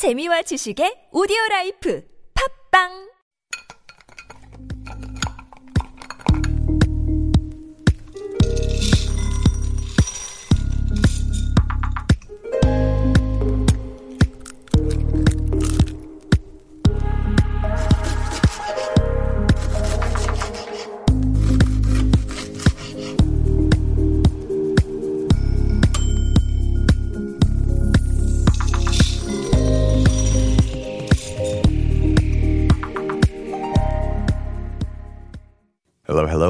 재미와 0.00 0.40
지식의 0.48 1.12
오디오 1.12 1.36
라이프. 1.50 2.00
팝빵 2.32 3.09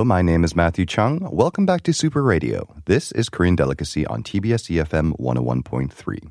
Hello. 0.01 0.09
My 0.09 0.23
name 0.23 0.45
is 0.45 0.57
Matthew 0.57 0.87
Chung. 0.87 1.29
Welcome 1.31 1.67
back 1.67 1.83
to 1.83 1.93
Super 1.93 2.23
Radio. 2.23 2.75
This 2.87 3.13
is 3.13 3.29
Korean 3.29 3.55
Delicacy 3.55 4.07
on 4.07 4.23
TBS 4.23 4.75
EFM 4.75 5.21
101.3. 5.21 6.31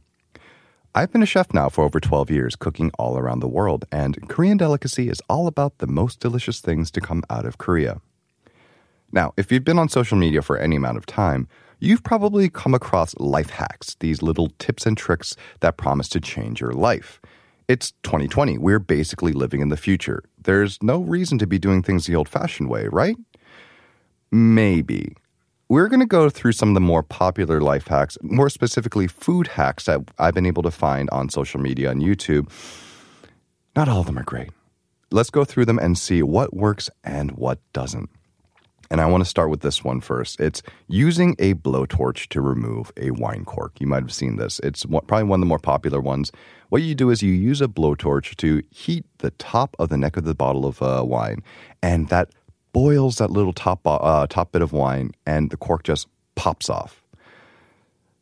I've 0.96 1.12
been 1.12 1.22
a 1.22 1.28
chef 1.28 1.54
now 1.54 1.70
for 1.70 1.84
over 1.84 2.00
12 2.00 2.32
years, 2.32 2.56
cooking 2.56 2.90
all 2.98 3.20
around 3.20 3.42
the 3.42 3.48
world, 3.48 3.86
and 3.92 4.28
Korean 4.28 4.58
Delicacy 4.58 5.08
is 5.08 5.22
all 5.30 5.46
about 5.46 5.78
the 5.78 5.86
most 5.86 6.20
delicious 6.20 6.62
things 6.62 6.90
to 6.90 7.00
come 7.00 7.22
out 7.30 7.46
of 7.46 7.60
Korea. 7.60 8.02
Now, 9.12 9.34
if 9.38 9.52
you've 9.52 9.66
been 9.66 9.78
on 9.78 9.88
social 9.88 10.18
media 10.18 10.42
for 10.42 10.58
any 10.58 10.76
amount 10.76 10.98
of 10.98 11.06
time, 11.06 11.48
you've 11.78 12.02
probably 12.02 12.50
come 12.50 12.74
across 12.74 13.16
life 13.20 13.52
hacks, 13.52 13.96
these 14.00 14.24
little 14.24 14.50
tips 14.58 14.88
and 14.88 14.98
tricks 14.98 15.36
that 15.60 15.78
promise 15.78 16.10
to 16.10 16.20
change 16.20 16.60
your 16.60 16.74
life. 16.74 17.22
It's 17.68 17.92
2020. 18.02 18.58
We're 18.58 18.80
basically 18.80 19.32
living 19.32 19.62
in 19.62 19.70
the 19.70 19.78
future. 19.78 20.24
There's 20.42 20.82
no 20.82 21.02
reason 21.02 21.38
to 21.38 21.46
be 21.46 21.60
doing 21.60 21.84
things 21.84 22.08
the 22.08 22.16
old 22.16 22.28
fashioned 22.28 22.68
way, 22.68 22.88
right? 22.88 23.16
Maybe. 24.32 25.16
We're 25.70 25.88
going 25.88 26.00
to 26.00 26.06
go 26.08 26.30
through 26.30 26.54
some 26.54 26.70
of 26.70 26.74
the 26.74 26.82
more 26.82 27.04
popular 27.04 27.62
life 27.62 27.88
hacks, 27.88 28.18
more 28.24 28.50
specifically 28.50 29.08
food 29.08 29.48
hacks 29.48 29.86
that 29.86 30.02
I've 30.18 30.34
been 30.34 30.48
able 30.48 30.64
to 30.64 30.72
find 30.72 31.10
on 31.12 31.30
social 31.30 31.60
media 31.60 31.92
and 31.92 32.02
YouTube. 32.02 32.50
Not 33.76 33.88
all 33.88 34.00
of 34.00 34.08
them 34.08 34.18
are 34.18 34.24
great. 34.24 34.50
Let's 35.12 35.30
go 35.30 35.46
through 35.46 35.66
them 35.66 35.80
and 35.80 35.98
see 35.98 36.24
what 36.24 36.56
works 36.56 36.90
and 37.04 37.32
what 37.32 37.60
doesn't. 37.74 38.10
And 38.92 39.00
I 39.00 39.06
want 39.06 39.24
to 39.24 39.30
start 39.30 39.52
with 39.52 39.62
this 39.62 39.84
one 39.84 40.02
first. 40.02 40.40
It's 40.40 40.64
using 40.88 41.36
a 41.38 41.54
blowtorch 41.54 42.28
to 42.30 42.42
remove 42.42 42.92
a 42.98 43.12
wine 43.12 43.46
cork. 43.46 43.80
You 43.80 43.86
might 43.86 44.02
have 44.02 44.14
seen 44.14 44.38
this. 44.38 44.60
It's 44.64 44.84
probably 44.86 45.24
one 45.24 45.40
of 45.40 45.42
the 45.42 45.48
more 45.48 45.60
popular 45.60 46.02
ones. 46.02 46.32
What 46.70 46.82
you 46.82 46.96
do 46.96 47.12
is 47.12 47.22
you 47.22 47.32
use 47.32 47.62
a 47.62 47.68
blowtorch 47.68 48.36
to 48.38 48.64
heat 48.72 49.06
the 49.20 49.30
top 49.32 49.76
of 49.78 49.90
the 49.90 49.98
neck 49.98 50.18
of 50.18 50.24
the 50.24 50.34
bottle 50.34 50.66
of 50.66 50.82
uh, 50.82 51.04
wine, 51.06 51.44
and 51.84 52.10
that 52.10 52.32
boils 52.72 53.18
that 53.18 53.32
little 53.32 53.54
top 53.54 53.82
uh, 53.86 54.28
top 54.28 54.52
bit 54.52 54.62
of 54.62 54.74
wine, 54.74 55.12
and 55.26 55.50
the 55.50 55.58
cork 55.58 55.84
just 55.84 56.08
pops 56.36 56.70
off. 56.70 57.04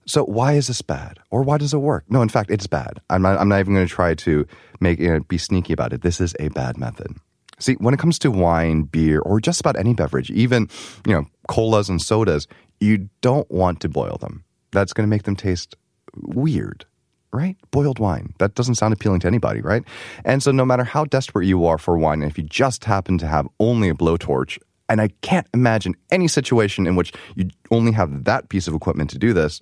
So 0.05 0.23
why 0.23 0.53
is 0.53 0.67
this 0.67 0.81
bad, 0.81 1.19
or 1.31 1.43
why 1.43 1.57
does 1.57 1.73
it 1.73 1.79
work? 1.79 2.05
No, 2.09 2.21
in 2.21 2.29
fact, 2.29 2.49
it's 2.49 2.67
bad. 2.67 3.01
I'm 3.09 3.21
not. 3.21 3.39
I'm 3.39 3.49
not 3.49 3.59
even 3.59 3.73
going 3.73 3.87
to 3.87 3.93
try 3.93 4.15
to 4.15 4.47
make 4.79 4.99
you 4.99 5.09
know, 5.09 5.19
be 5.21 5.37
sneaky 5.37 5.73
about 5.73 5.93
it. 5.93 6.01
This 6.01 6.21
is 6.21 6.35
a 6.39 6.47
bad 6.49 6.77
method. 6.77 7.15
See, 7.59 7.73
when 7.73 7.93
it 7.93 7.99
comes 7.99 8.19
to 8.19 8.31
wine, 8.31 8.83
beer, 8.83 9.19
or 9.19 9.41
just 9.41 9.59
about 9.59 9.77
any 9.77 9.93
beverage, 9.93 10.31
even 10.31 10.69
you 11.05 11.13
know 11.13 11.25
colas 11.47 11.89
and 11.89 12.01
sodas, 12.01 12.47
you 12.79 13.09
don't 13.21 13.49
want 13.51 13.81
to 13.81 13.89
boil 13.89 14.17
them. 14.17 14.43
That's 14.71 14.93
going 14.93 15.07
to 15.07 15.09
make 15.09 15.23
them 15.23 15.35
taste 15.35 15.75
weird, 16.15 16.85
right? 17.33 17.57
Boiled 17.71 17.99
wine. 17.99 18.33
That 18.39 18.55
doesn't 18.55 18.75
sound 18.75 18.93
appealing 18.93 19.19
to 19.21 19.27
anybody, 19.27 19.61
right? 19.61 19.83
And 20.25 20.41
so, 20.41 20.51
no 20.51 20.65
matter 20.65 20.83
how 20.83 21.05
desperate 21.05 21.45
you 21.45 21.65
are 21.65 21.77
for 21.77 21.97
wine, 21.97 22.21
if 22.23 22.37
you 22.37 22.43
just 22.43 22.85
happen 22.85 23.17
to 23.19 23.27
have 23.27 23.47
only 23.59 23.89
a 23.89 23.93
blowtorch, 23.93 24.57
and 24.89 25.01
I 25.01 25.09
can't 25.21 25.47
imagine 25.53 25.95
any 26.11 26.27
situation 26.27 26.87
in 26.87 26.95
which 26.95 27.13
you 27.35 27.49
only 27.71 27.91
have 27.91 28.23
that 28.23 28.49
piece 28.49 28.67
of 28.67 28.73
equipment 28.73 29.09
to 29.11 29.17
do 29.17 29.33
this, 29.33 29.59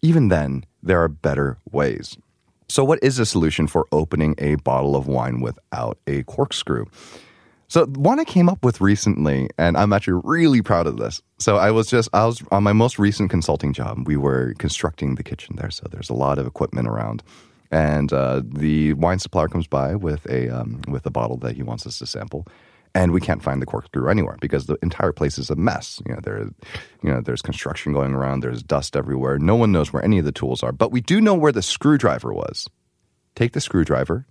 even 0.00 0.28
then, 0.28 0.64
there 0.82 1.02
are 1.02 1.08
better 1.08 1.58
ways. 1.70 2.16
So, 2.68 2.84
what 2.84 2.98
is 3.02 3.16
the 3.16 3.26
solution 3.26 3.66
for 3.66 3.86
opening 3.92 4.34
a 4.38 4.56
bottle 4.56 4.94
of 4.94 5.06
wine 5.06 5.40
without 5.40 5.98
a 6.06 6.22
corkscrew? 6.24 6.84
So, 7.68 7.84
one 7.86 8.18
I 8.18 8.24
came 8.24 8.48
up 8.48 8.64
with 8.64 8.80
recently, 8.80 9.50
and 9.58 9.76
I'm 9.76 9.92
actually 9.92 10.20
really 10.24 10.62
proud 10.62 10.86
of 10.86 10.96
this. 10.96 11.20
So, 11.38 11.56
I 11.56 11.70
was 11.70 11.86
just, 11.88 12.08
I 12.12 12.24
was 12.24 12.42
on 12.50 12.62
my 12.62 12.72
most 12.72 12.98
recent 12.98 13.30
consulting 13.30 13.72
job. 13.74 14.06
We 14.06 14.16
were 14.16 14.54
constructing 14.58 15.16
the 15.16 15.22
kitchen 15.22 15.56
there. 15.56 15.70
So, 15.70 15.86
there's 15.90 16.08
a 16.08 16.14
lot 16.14 16.38
of 16.38 16.46
equipment 16.46 16.88
around. 16.88 17.22
And 17.70 18.10
uh, 18.12 18.40
the 18.44 18.94
wine 18.94 19.18
supplier 19.18 19.48
comes 19.48 19.66
by 19.66 19.94
with 19.94 20.24
a, 20.30 20.48
um, 20.48 20.80
with 20.88 21.04
a 21.04 21.10
bottle 21.10 21.36
that 21.38 21.56
he 21.56 21.62
wants 21.62 21.86
us 21.86 21.98
to 21.98 22.06
sample 22.06 22.46
and 22.94 23.12
we 23.12 23.20
can't 23.20 23.42
find 23.42 23.60
the 23.60 23.66
corkscrew 23.66 24.08
anywhere 24.08 24.36
because 24.40 24.66
the 24.66 24.76
entire 24.82 25.12
place 25.12 25.38
is 25.38 25.50
a 25.50 25.56
mess. 25.56 26.00
You 26.06 26.14
know, 26.14 26.20
there, 26.22 26.38
you 27.02 27.10
know, 27.10 27.20
there's 27.20 27.42
construction 27.42 27.92
going 27.92 28.14
around. 28.14 28.40
There's 28.40 28.62
dust 28.62 28.96
everywhere. 28.96 29.38
No 29.38 29.56
one 29.56 29.72
knows 29.72 29.92
where 29.92 30.04
any 30.04 30.18
of 30.18 30.24
the 30.24 30.32
tools 30.32 30.62
are, 30.62 30.72
but 30.72 30.90
we 30.90 31.00
do 31.00 31.20
know 31.20 31.34
where 31.34 31.52
the 31.52 31.62
screwdriver 31.62 32.32
was. 32.32 32.66
Take 33.34 33.52
the 33.52 33.60
screwdriver, 33.60 34.26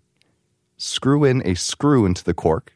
screw 0.76 1.24
in 1.24 1.42
a 1.46 1.54
screw 1.54 2.06
into 2.06 2.24
the 2.24 2.34
cork, 2.34 2.74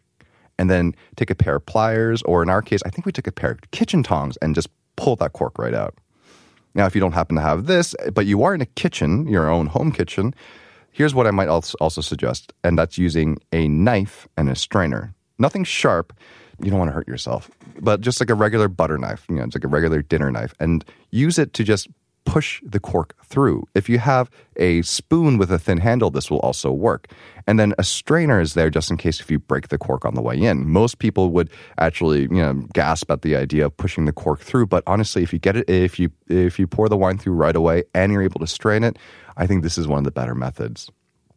and 0.57 0.69
then 0.69 0.94
take 1.16 1.29
a 1.29 1.35
pair 1.35 1.56
of 1.56 1.66
pliers, 1.66 2.22
or 2.23 2.44
in 2.44 2.50
our 2.50 2.62
case, 2.62 2.81
I 2.85 2.89
think 2.89 3.06
we 3.06 3.12
took 3.12 3.28
a 3.28 3.31
pair 3.31 3.51
of 3.51 3.72
kitchen 3.72 4.03
tongs 4.03 4.38
and 4.38 4.56
just 4.56 4.69
pull 4.95 5.16
that 5.17 5.34
cork 5.34 5.57
right 5.57 5.73
out. 5.73 5.95
Now, 6.73 6.85
if 6.85 6.95
you 6.95 7.01
don't 7.01 7.12
happen 7.13 7.35
to 7.35 7.41
have 7.41 7.66
this, 7.66 7.95
but 8.13 8.25
you 8.25 8.44
are 8.44 8.53
in 8.53 8.62
a 8.62 8.66
kitchen, 8.66 9.28
your 9.28 9.50
own 9.50 9.67
home 9.67 9.91
kitchen, 9.91 10.34
here's 10.91 11.13
what 11.13 11.28
I 11.28 11.31
might 11.31 11.47
also 11.47 12.01
suggest, 12.01 12.53
and 12.63 12.78
that's 12.78 12.97
using 12.97 13.38
a 13.51 13.67
knife 13.67 14.28
and 14.38 14.50
a 14.50 14.56
strainer. 14.56 15.13
Nothing 15.39 15.63
sharp. 15.63 16.13
You 16.63 16.69
don't 16.69 16.79
want 16.79 16.89
to 16.89 16.94
hurt 16.94 17.07
yourself, 17.07 17.50
but 17.79 18.01
just 18.01 18.19
like 18.19 18.29
a 18.29 18.35
regular 18.35 18.68
butter 18.68 18.97
knife, 18.97 19.25
you 19.28 19.35
know, 19.35 19.44
it's 19.44 19.56
like 19.56 19.63
a 19.63 19.68
regular 19.68 20.03
dinner 20.03 20.31
knife, 20.31 20.53
and 20.59 20.85
use 21.09 21.39
it 21.39 21.53
to 21.53 21.63
just 21.63 21.88
push 22.26 22.62
the 22.64 22.80
cork 22.80 23.16
through. 23.26 23.66
If 23.74 23.90
you 23.90 24.00
have 24.00 24.30
a 24.56 24.82
spoon 24.84 25.38
with 25.38 25.52
a 25.52 25.59
thin 25.59 25.80
handle, 25.80 26.09
this 26.09 26.30
will 26.30 26.40
also 26.40 26.72
work. 26.72 27.08
And 27.48 27.59
then 27.59 27.74
a 27.78 27.84
strainer 27.84 28.40
is 28.40 28.54
there 28.54 28.70
just 28.70 28.92
in 28.92 28.98
case 28.98 29.20
if 29.20 29.32
you 29.32 29.40
break 29.40 29.70
the 29.70 29.78
cork 29.78 30.06
on 30.06 30.14
the 30.14 30.22
way 30.22 30.38
in. 30.38 30.70
Most 30.70 31.00
people 31.00 31.30
would 31.31 31.50
actually, 31.78 32.22
you 32.22 32.30
know, 32.30 32.54
gasp 32.74 33.10
at 33.12 33.22
the 33.22 33.36
idea 33.36 33.66
of 33.66 33.76
pushing 33.76 34.06
the 34.06 34.14
cork 34.14 34.42
through, 34.42 34.68
but 34.68 34.84
honestly, 34.88 35.24
if 35.24 35.34
you 35.34 35.40
get 35.40 35.58
it 35.58 35.70
if 35.70 36.00
you 36.00 36.12
if 36.28 36.60
you 36.60 36.68
pour 36.68 36.90
the 36.90 36.98
wine 36.98 37.18
through 37.18 37.34
right 37.34 37.56
away 37.56 37.84
and 37.94 38.12
you're 38.12 38.22
able 38.22 38.40
to 38.40 38.48
strain 38.48 38.84
it, 38.84 38.98
I 39.38 39.48
think 39.48 39.64
this 39.64 39.78
is 39.78 39.88
one 39.88 40.00
of 40.00 40.06
the 40.06 40.12
better 40.12 40.36
methods. 40.36 40.90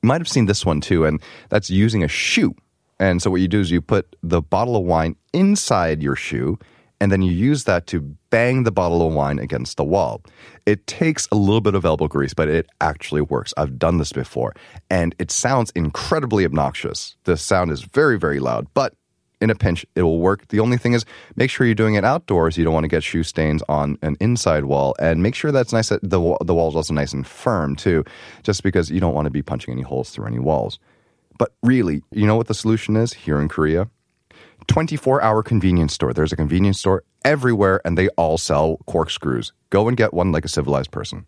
You 0.02 0.08
might 0.08 0.20
have 0.20 0.28
seen 0.28 0.46
this 0.46 0.66
one 0.66 0.80
too, 0.80 1.06
and 1.06 1.20
that's 1.48 1.70
using 1.70 2.04
a 2.04 2.08
shoe. 2.08 2.54
And 3.00 3.20
so 3.20 3.30
what 3.30 3.40
you 3.40 3.48
do 3.48 3.60
is 3.60 3.70
you 3.70 3.80
put 3.80 4.14
the 4.22 4.40
bottle 4.40 4.76
of 4.76 4.84
wine 4.84 5.16
inside 5.32 6.02
your 6.02 6.14
shoe, 6.14 6.58
and 7.04 7.12
then 7.12 7.20
you 7.20 7.30
use 7.30 7.64
that 7.64 7.86
to 7.88 8.00
bang 8.30 8.62
the 8.62 8.72
bottle 8.72 9.06
of 9.06 9.12
wine 9.12 9.38
against 9.38 9.76
the 9.76 9.84
wall. 9.84 10.22
It 10.64 10.86
takes 10.86 11.28
a 11.30 11.34
little 11.34 11.60
bit 11.60 11.74
of 11.74 11.84
elbow 11.84 12.08
grease, 12.08 12.32
but 12.32 12.48
it 12.48 12.66
actually 12.80 13.20
works. 13.20 13.52
I've 13.58 13.78
done 13.78 13.98
this 13.98 14.10
before, 14.10 14.54
and 14.88 15.14
it 15.18 15.30
sounds 15.30 15.70
incredibly 15.74 16.46
obnoxious. 16.46 17.14
The 17.24 17.36
sound 17.36 17.70
is 17.72 17.82
very, 17.82 18.18
very 18.18 18.40
loud, 18.40 18.68
but 18.72 18.94
in 19.42 19.50
a 19.50 19.54
pinch, 19.54 19.84
it 19.94 20.00
will 20.00 20.18
work. 20.18 20.48
The 20.48 20.60
only 20.60 20.78
thing 20.78 20.94
is, 20.94 21.04
make 21.36 21.50
sure 21.50 21.66
you're 21.66 21.74
doing 21.74 21.96
it 21.96 22.06
outdoors. 22.06 22.56
You 22.56 22.64
don't 22.64 22.72
want 22.72 22.84
to 22.84 22.88
get 22.88 23.04
shoe 23.04 23.22
stains 23.22 23.62
on 23.68 23.98
an 24.00 24.16
inside 24.18 24.64
wall, 24.64 24.94
and 24.98 25.22
make 25.22 25.34
sure 25.34 25.52
that's 25.52 25.74
nice. 25.74 25.90
That 25.90 26.00
the 26.02 26.38
the 26.40 26.54
wall 26.54 26.70
is 26.70 26.74
also 26.74 26.94
nice 26.94 27.12
and 27.12 27.26
firm 27.26 27.76
too, 27.76 28.02
just 28.44 28.62
because 28.62 28.90
you 28.90 28.98
don't 28.98 29.12
want 29.12 29.26
to 29.26 29.30
be 29.30 29.42
punching 29.42 29.74
any 29.74 29.82
holes 29.82 30.08
through 30.08 30.24
any 30.24 30.38
walls. 30.38 30.78
But 31.38 31.52
really, 31.62 32.02
you 32.12 32.26
know 32.26 32.36
what 32.36 32.46
the 32.46 32.54
solution 32.54 32.96
is 32.96 33.12
here 33.12 33.38
in 33.42 33.50
Korea? 33.50 33.90
24 34.66 35.22
hour 35.22 35.42
convenience 35.42 35.94
store. 35.94 36.12
There's 36.12 36.32
a 36.32 36.36
convenience 36.36 36.78
store 36.78 37.04
everywhere 37.24 37.80
and 37.84 37.96
they 37.96 38.08
all 38.10 38.38
sell 38.38 38.78
corkscrews. 38.86 39.52
Go 39.70 39.88
and 39.88 39.96
get 39.96 40.14
one 40.14 40.32
like 40.32 40.44
a 40.44 40.48
civilized 40.48 40.90
person. 40.90 41.26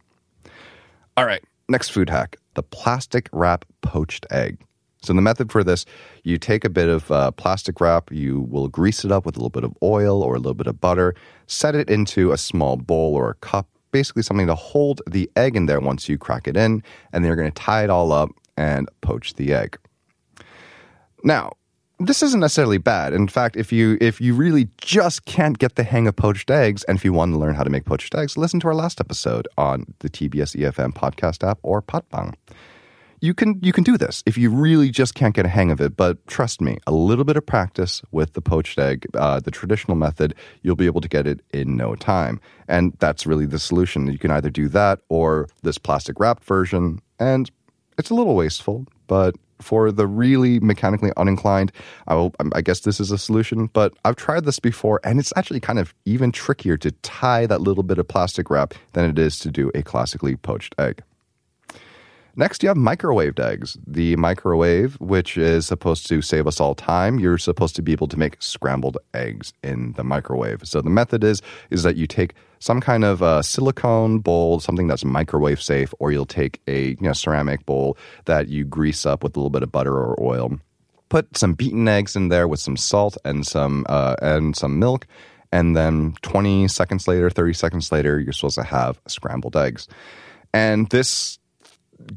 All 1.16 1.24
right, 1.24 1.42
next 1.69 1.91
food 1.91 2.10
hack 2.10 2.36
the 2.56 2.62
plastic 2.62 3.28
wrap 3.32 3.64
poached 3.82 4.26
egg. 4.30 4.58
So, 5.03 5.12
the 5.12 5.22
method 5.22 5.53
for 5.53 5.62
this, 5.62 5.84
you 6.24 6.36
take 6.36 6.65
a 6.65 6.71
bit 6.71 6.88
of 6.88 7.12
uh, 7.12 7.30
plastic 7.30 7.80
wrap, 7.80 8.10
you 8.10 8.41
will 8.41 8.66
grease 8.66 9.04
it 9.04 9.12
up 9.12 9.24
with 9.24 9.36
a 9.36 9.39
little 9.39 9.50
bit 9.50 9.62
of 9.62 9.77
oil 9.82 10.22
or 10.22 10.34
a 10.34 10.39
little 10.39 10.54
bit 10.54 10.66
of 10.66 10.80
butter, 10.80 11.15
set 11.47 11.77
it 11.77 11.89
into 11.89 12.32
a 12.32 12.36
small 12.36 12.77
bowl 12.77 13.15
or 13.15 13.30
a 13.30 13.34
cup, 13.34 13.68
basically 13.92 14.22
something 14.22 14.48
to 14.48 14.54
hold 14.56 15.00
the 15.09 15.30
egg 15.36 15.54
in 15.54 15.66
there 15.66 15.80
once 15.80 16.09
you 16.09 16.18
crack 16.18 16.48
it 16.48 16.56
in, 16.56 16.82
and 17.12 17.22
then 17.22 17.24
you're 17.24 17.36
going 17.36 17.53
to 17.53 17.62
tie 17.62 17.84
it 17.84 17.91
all 17.91 18.10
up 18.10 18.30
and 18.56 18.89
poach 19.00 19.34
the 19.34 19.53
egg. 19.53 19.78
Now, 21.22 21.53
this 21.98 22.22
isn't 22.22 22.41
necessarily 22.41 22.78
bad. 22.78 23.15
In 23.15 23.28
fact, 23.28 23.57
if 23.57 23.72
you 23.72 23.97
if 24.01 24.21
you 24.21 24.34
really 24.34 24.69
just 24.78 25.25
can't 25.25 25.59
get 25.59 25.77
the 25.77 25.83
hang 25.83 26.07
of 26.07 26.16
poached 26.16 26.51
eggs, 26.51 26.84
and 26.84 26.98
if 26.98 27.04
you 27.04 27.13
want 27.13 27.33
to 27.33 27.39
learn 27.39 27.54
how 27.54 27.65
to 27.65 27.71
make 27.71 27.84
poached 27.84 28.15
eggs, 28.15 28.37
listen 28.37 28.60
to 28.60 28.69
our 28.69 28.75
last 28.75 29.01
episode 29.01 29.48
on 29.57 29.87
the 30.01 30.10
TBS 30.10 30.57
EFM 30.57 30.93
podcast 30.93 31.47
app 31.47 31.59
or 31.63 31.81
Podbbang. 31.81 32.34
You 33.22 33.33
can 33.33 33.59
you 33.63 33.72
can 33.72 33.83
do 33.83 33.97
this 33.97 34.22
if 34.27 34.37
you 34.37 34.51
really 34.51 34.91
just 34.91 35.15
can't 35.15 35.34
get 35.34 35.47
a 35.47 35.48
hang 35.48 35.71
of 35.71 35.81
it. 35.81 35.97
But 35.97 36.25
trust 36.27 36.60
me, 36.60 36.77
a 36.87 36.93
little 36.93 37.25
bit 37.25 37.39
of 37.39 37.47
practice 37.47 38.03
with 38.10 38.34
the 38.34 38.42
poached 38.42 38.78
egg, 38.78 39.07
uh, 39.15 39.41
the 39.41 39.51
traditional 39.51 39.97
method, 39.97 40.34
you'll 40.63 40.77
be 40.77 40.87
able 40.87 41.01
to 41.01 41.09
get 41.09 41.27
it 41.27 41.41
in 41.54 41.77
no 41.77 41.95
time. 41.95 42.41
And 42.69 42.95
that's 42.99 43.27
really 43.27 43.47
the 43.47 43.59
solution. 43.59 44.09
You 44.09 44.19
can 44.19 44.31
either 44.31 44.51
do 44.51 44.69
that 44.69 45.01
or 45.09 45.49
this 45.63 45.78
plastic 45.78 46.21
wrapped 46.21 46.45
version, 46.45 47.01
and 47.19 47.51
it's 47.97 48.10
a 48.10 48.15
little 48.15 48.37
wasteful, 48.37 48.87
but 49.07 49.34
for 49.60 49.91
the 49.92 50.06
really 50.06 50.60
mechanically 50.60 51.10
uninclined, 51.16 51.70
I, 52.06 52.14
will, 52.14 52.34
um, 52.41 52.53
I 52.54 52.60
guess 52.60 52.80
this 52.80 53.00
is 53.00 53.10
a 53.10 53.18
solution. 53.18 53.66
But 53.66 53.94
I've 54.04 54.16
tried 54.16 54.44
this 54.44 54.58
before, 54.58 55.00
and 55.04 55.18
it's 55.18 55.32
actually 55.36 55.60
kind 55.60 55.78
of 55.78 55.94
even 56.04 56.32
trickier 56.32 56.76
to 56.78 56.91
tie 57.03 57.47
that 57.47 57.60
little 57.60 57.82
bit 57.82 57.98
of 57.98 58.08
plastic 58.08 58.50
wrap 58.50 58.74
than 58.92 59.08
it 59.08 59.18
is 59.18 59.38
to 59.41 59.50
do 59.50 59.70
a 59.74 59.82
classically 59.82 60.36
poached 60.36 60.74
egg. 60.78 61.03
Next, 62.38 62.62
you 62.62 62.68
have 62.68 62.77
microwaved 62.77 63.41
eggs. 63.41 63.78
The 63.86 64.15
microwave, 64.16 65.00
which 65.00 65.38
is 65.38 65.66
supposed 65.66 66.06
to 66.09 66.21
save 66.21 66.47
us 66.47 66.60
all 66.60 66.74
time, 66.74 67.18
you're 67.18 67.38
supposed 67.38 67.74
to 67.77 67.83
be 67.83 67.92
able 67.92 68.09
to 68.09 68.18
make 68.18 68.36
scrambled 68.41 68.98
eggs 69.15 69.54
in 69.62 69.92
the 69.92 70.04
microwave. 70.04 70.60
So 70.65 70.83
the 70.83 70.91
method 70.91 71.24
is 71.24 71.41
is 71.71 71.83
that 71.83 71.97
you 71.97 72.06
take 72.06 72.34
some 72.59 72.78
kind 72.78 73.04
of 73.04 73.22
a 73.22 73.42
silicone 73.42 74.18
bowl, 74.18 74.60
something 74.60 74.86
that's 74.86 75.03
microwave 75.03 75.62
safe, 75.62 75.94
or 75.98 76.12
you'll 76.12 76.27
take 76.27 76.60
a 76.66 76.88
you 76.91 76.97
know, 77.00 77.15
ceramic 77.15 77.65
bowl 77.65 77.97
that 78.27 78.48
you 78.48 78.65
grease 78.65 79.06
up 79.06 79.24
with 79.24 79.34
a 79.34 79.39
little 79.39 79.50
bit 79.50 79.62
of 79.62 79.72
butter 79.72 79.94
or 79.94 80.22
oil. 80.22 80.60
Put 81.09 81.39
some 81.39 81.54
beaten 81.54 81.89
eggs 81.89 82.16
in 82.16 82.28
there 82.28 82.47
with 82.47 82.60
some 82.60 82.77
salt 82.77 83.16
and 83.24 83.47
some 83.47 83.86
uh, 83.89 84.16
and 84.21 84.54
some 84.54 84.78
milk, 84.78 85.06
and 85.53 85.74
then 85.74 86.15
20 86.21 86.68
seconds 86.68 87.09
later, 87.09 87.30
30 87.30 87.54
seconds 87.54 87.91
later, 87.91 88.21
you're 88.21 88.34
supposed 88.34 88.56
to 88.56 88.62
have 88.62 89.00
scrambled 89.06 89.56
eggs. 89.56 89.89
And 90.53 90.91
this 90.91 91.39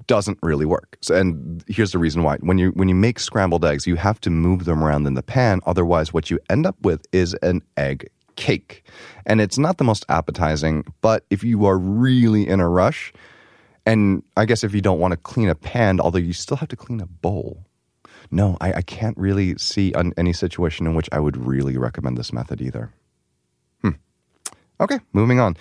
doesn't 0.07 0.37
really 0.41 0.65
work. 0.65 0.97
So, 1.01 1.15
and 1.15 1.63
here's 1.67 1.91
the 1.91 1.99
reason 1.99 2.23
why. 2.23 2.37
When 2.37 2.57
you 2.57 2.69
when 2.71 2.89
you 2.89 2.95
make 2.95 3.19
scrambled 3.19 3.65
eggs, 3.65 3.87
you 3.87 3.95
have 3.95 4.19
to 4.21 4.29
move 4.29 4.65
them 4.65 4.83
around 4.83 5.07
in 5.07 5.13
the 5.13 5.23
pan. 5.23 5.61
Otherwise, 5.65 6.13
what 6.13 6.29
you 6.29 6.39
end 6.49 6.65
up 6.65 6.75
with 6.81 7.05
is 7.11 7.33
an 7.35 7.61
egg 7.77 8.09
cake. 8.35 8.83
And 9.25 9.41
it's 9.41 9.57
not 9.57 9.77
the 9.77 9.83
most 9.83 10.05
appetizing, 10.09 10.85
but 11.01 11.25
if 11.29 11.43
you 11.43 11.65
are 11.65 11.77
really 11.77 12.47
in 12.47 12.59
a 12.59 12.69
rush, 12.69 13.13
and 13.85 14.23
I 14.37 14.45
guess 14.45 14.63
if 14.63 14.73
you 14.73 14.81
don't 14.81 14.99
want 14.99 15.11
to 15.11 15.17
clean 15.17 15.49
a 15.49 15.55
pan, 15.55 15.99
although 15.99 16.19
you 16.19 16.33
still 16.33 16.57
have 16.57 16.69
to 16.69 16.75
clean 16.75 17.01
a 17.01 17.05
bowl. 17.05 17.65
No, 18.31 18.57
I, 18.61 18.73
I 18.73 18.81
can't 18.81 19.17
really 19.17 19.57
see 19.57 19.93
any 20.17 20.33
situation 20.33 20.85
in 20.85 20.93
which 20.93 21.09
I 21.11 21.19
would 21.19 21.35
really 21.35 21.77
recommend 21.77 22.17
this 22.17 22.31
method 22.31 22.61
either. 22.61 22.91
Hmm. 23.81 23.97
Okay, 24.79 24.99
moving 25.13 25.39
on. 25.39 25.57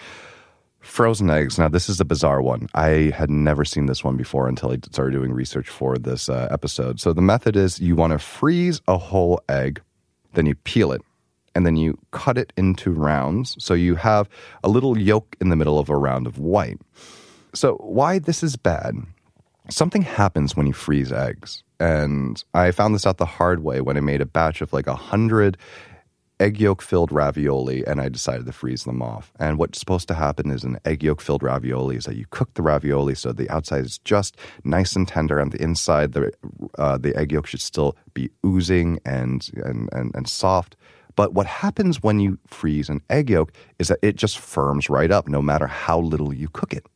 Frozen 0.88 1.28
eggs. 1.30 1.58
Now, 1.58 1.68
this 1.68 1.88
is 1.88 2.00
a 2.00 2.04
bizarre 2.04 2.40
one. 2.40 2.66
I 2.74 3.12
had 3.14 3.30
never 3.30 3.64
seen 3.64 3.86
this 3.86 4.02
one 4.02 4.16
before 4.16 4.48
until 4.48 4.72
I 4.72 4.78
started 4.90 5.12
doing 5.12 5.32
research 5.32 5.68
for 5.68 5.98
this 5.98 6.28
uh, 6.28 6.48
episode. 6.50 6.98
So, 6.98 7.12
the 7.12 7.22
method 7.22 7.56
is 7.56 7.78
you 7.78 7.94
want 7.94 8.14
to 8.14 8.18
freeze 8.18 8.80
a 8.88 8.96
whole 8.96 9.40
egg, 9.48 9.82
then 10.32 10.46
you 10.46 10.54
peel 10.54 10.90
it, 10.90 11.02
and 11.54 11.66
then 11.66 11.76
you 11.76 11.98
cut 12.10 12.38
it 12.38 12.52
into 12.56 12.90
rounds. 12.90 13.54
So, 13.60 13.74
you 13.74 13.96
have 13.96 14.28
a 14.64 14.68
little 14.68 14.98
yolk 14.98 15.36
in 15.40 15.50
the 15.50 15.56
middle 15.56 15.78
of 15.78 15.90
a 15.90 15.96
round 15.96 16.26
of 16.26 16.38
white. 16.38 16.80
So, 17.54 17.74
why 17.76 18.18
this 18.18 18.42
is 18.42 18.56
bad? 18.56 18.96
Something 19.70 20.02
happens 20.02 20.56
when 20.56 20.66
you 20.66 20.72
freeze 20.72 21.12
eggs. 21.12 21.62
And 21.78 22.42
I 22.54 22.70
found 22.72 22.94
this 22.94 23.06
out 23.06 23.18
the 23.18 23.26
hard 23.26 23.62
way 23.62 23.80
when 23.82 23.96
I 23.96 24.00
made 24.00 24.22
a 24.22 24.26
batch 24.26 24.62
of 24.62 24.72
like 24.72 24.86
a 24.86 24.96
hundred 24.96 25.58
egg 26.40 26.60
yolk 26.60 26.82
filled 26.82 27.10
ravioli 27.10 27.86
and 27.86 28.00
I 28.00 28.08
decided 28.08 28.46
to 28.46 28.52
freeze 28.52 28.84
them 28.84 29.02
off. 29.02 29.32
And 29.38 29.58
what's 29.58 29.78
supposed 29.78 30.08
to 30.08 30.14
happen 30.14 30.50
is 30.50 30.64
an 30.64 30.78
egg 30.84 31.02
yolk 31.02 31.20
filled 31.20 31.42
ravioli 31.42 31.96
is 31.96 32.04
that 32.04 32.16
you 32.16 32.26
cook 32.30 32.54
the 32.54 32.62
ravioli 32.62 33.14
so 33.14 33.32
the 33.32 33.50
outside 33.50 33.84
is 33.84 33.98
just 33.98 34.36
nice 34.64 34.94
and 34.94 35.06
tender 35.06 35.38
and 35.38 35.52
the 35.52 35.62
inside 35.62 36.12
the 36.12 36.32
uh, 36.78 36.98
the 36.98 37.16
egg 37.16 37.32
yolk 37.32 37.46
should 37.46 37.60
still 37.60 37.96
be 38.14 38.30
oozing 38.44 38.98
and, 39.04 39.50
and 39.64 39.88
and 39.92 40.14
and 40.14 40.28
soft. 40.28 40.76
But 41.16 41.34
what 41.34 41.46
happens 41.46 42.00
when 42.00 42.20
you 42.20 42.38
freeze 42.46 42.88
an 42.88 43.00
egg 43.10 43.30
yolk 43.30 43.52
is 43.80 43.88
that 43.88 43.98
it 44.02 44.14
just 44.14 44.38
firms 44.38 44.88
right 44.88 45.10
up 45.10 45.28
no 45.28 45.42
matter 45.42 45.66
how 45.66 45.98
little 45.98 46.32
you 46.32 46.48
cook 46.48 46.72
it. 46.72 46.86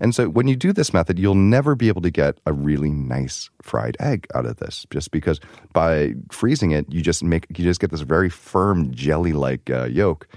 And 0.00 0.14
so 0.14 0.28
when 0.28 0.48
you 0.48 0.56
do 0.56 0.72
this 0.72 0.92
method, 0.92 1.18
you'll 1.18 1.34
never 1.34 1.74
be 1.74 1.88
able 1.88 2.02
to 2.02 2.10
get 2.10 2.38
a 2.46 2.52
really 2.52 2.90
nice 2.90 3.50
fried 3.62 3.96
egg 4.00 4.26
out 4.34 4.46
of 4.46 4.56
this, 4.56 4.86
just 4.90 5.10
because 5.10 5.40
by 5.72 6.14
freezing 6.30 6.70
it, 6.72 6.86
you 6.92 7.02
just 7.02 7.22
make 7.22 7.46
you 7.56 7.64
just 7.64 7.80
get 7.80 7.90
this 7.90 8.00
very 8.00 8.30
firm 8.30 8.92
jelly-like 8.92 9.70
uh, 9.70 9.84
yolk. 9.84 10.28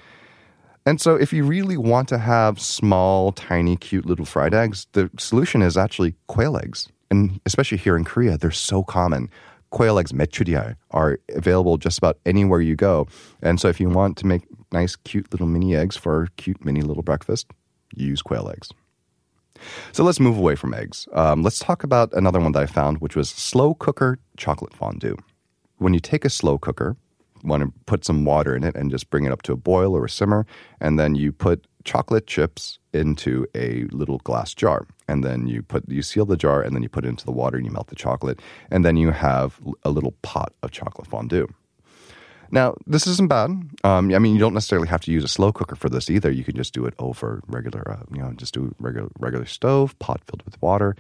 And 0.86 1.00
so, 1.00 1.16
if 1.16 1.32
you 1.32 1.44
really 1.44 1.78
want 1.78 2.08
to 2.10 2.18
have 2.18 2.60
small, 2.60 3.32
tiny, 3.32 3.78
cute 3.78 4.06
little 4.06 4.26
fried 4.26 4.54
eggs, 4.54 4.88
the 4.94 5.12
solution 5.20 5.62
is 5.62 5.78
actually 5.78 6.16
quail 6.28 6.58
eggs. 6.58 6.90
And 7.12 7.40
especially 7.46 7.78
here 7.78 7.96
in 7.96 8.04
Korea, 8.04 8.38
they're 8.38 8.52
so 8.52 8.82
common. 8.84 9.30
Quail 9.70 10.00
eggs, 10.00 10.12
mechuryal, 10.12 10.76
are 10.90 11.20
available 11.36 11.78
just 11.78 11.98
about 11.98 12.18
anywhere 12.26 12.62
you 12.62 12.76
go. 12.76 13.08
And 13.44 13.60
so, 13.60 13.68
if 13.68 13.80
you 13.80 13.90
want 13.90 14.18
to 14.18 14.26
make 14.26 14.44
nice, 14.72 14.96
cute 14.96 15.32
little 15.32 15.48
mini 15.48 15.76
eggs 15.76 15.96
for 15.96 16.28
cute 16.38 16.66
mini 16.66 16.82
little 16.82 17.04
breakfast, 17.04 17.48
use 17.96 18.24
quail 18.24 18.50
eggs. 18.50 18.70
So 19.92 20.04
let's 20.04 20.20
move 20.20 20.38
away 20.38 20.56
from 20.56 20.74
eggs. 20.74 21.08
Um, 21.14 21.44
let's 21.44 21.60
talk 21.60 21.84
about 21.84 22.14
another 22.14 22.40
one 22.40 22.52
that 22.54 22.64
I 22.64 22.66
found, 22.66 23.00
which 23.00 23.16
was 23.16 23.30
slow 23.30 23.74
cooker 23.74 24.20
chocolate 24.38 24.74
fondue. 24.74 25.18
When 25.78 25.94
you 25.94 26.00
take 26.00 26.26
a 26.26 26.30
slow 26.30 26.58
cooker, 26.58 26.96
want 27.44 27.64
to 27.64 27.74
put 27.86 28.06
some 28.06 28.26
water 28.26 28.56
in 28.56 28.64
it 28.64 28.76
and 28.76 28.92
just 28.92 29.10
bring 29.10 29.26
it 29.26 29.32
up 29.32 29.42
to 29.44 29.54
a 29.54 29.58
boil 29.58 29.96
or 29.96 30.06
a 30.06 30.10
simmer, 30.10 30.46
and 30.80 31.00
then 31.00 31.16
you 31.16 31.32
put 31.32 31.66
chocolate 31.84 32.28
chips 32.28 32.80
into 32.94 33.48
a 33.56 33.86
little 33.92 34.20
glass 34.20 34.54
jar 34.54 34.86
and 35.08 35.24
then 35.24 35.48
you 35.48 35.62
put 35.62 35.88
you 35.90 36.02
seal 36.02 36.26
the 36.26 36.38
jar 36.38 36.62
and 36.62 36.76
then 36.76 36.84
you 36.84 36.90
put 36.90 37.06
it 37.06 37.08
into 37.08 37.26
the 37.26 37.32
water 37.32 37.58
and 37.58 37.66
you 37.66 37.72
melt 37.72 37.88
the 37.88 37.96
chocolate 37.96 38.40
and 38.70 38.86
then 38.86 38.98
you 38.98 39.12
have 39.12 39.60
a 39.84 39.90
little 39.90 40.14
pot 40.22 40.54
of 40.62 40.72
chocolate 40.72 41.08
fondue 41.08 41.48
now, 42.52 42.76
this 42.86 43.08
isn't 43.08 43.30
bad. 43.30 43.50
Um, 43.84 44.14
I 44.14 44.20
mean, 44.20 44.34
you 44.34 44.40
don't 44.40 44.54
necessarily 44.54 44.88
have 44.90 45.02
to 45.02 45.12
use 45.12 45.24
a 45.24 45.28
slow 45.28 45.52
cooker 45.52 45.76
for 45.76 45.90
this 45.90 46.10
either. 46.10 46.30
You 46.30 46.44
can 46.44 46.56
just 46.56 46.74
do 46.74 46.86
it 46.86 46.94
over 47.00 47.42
regular, 47.48 47.90
uh, 47.90 48.04
you 48.14 48.22
know, 48.22 48.32
just 48.34 48.54
do 48.54 48.76
regular 48.80 49.10
regular 49.20 49.46
stove, 49.46 49.98
pot 50.00 50.22
filled 50.26 50.44
with 50.44 50.62
water. 50.62 50.96